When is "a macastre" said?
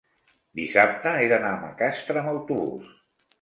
1.59-2.21